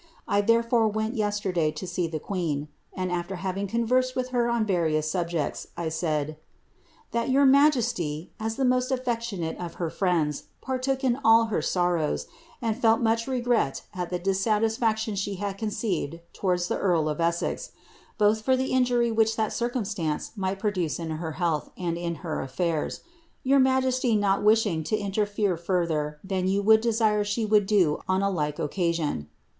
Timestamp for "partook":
10.59-11.03